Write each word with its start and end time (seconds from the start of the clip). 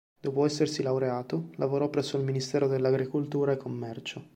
Dopo 0.19 0.43
essersi 0.45 0.81
laureato, 0.81 1.49
lavorò 1.57 1.87
presso 1.87 2.17
il 2.17 2.23
Ministero 2.23 2.67
dell'Agricoltura 2.67 3.51
e 3.51 3.57
Commercio. 3.57 4.27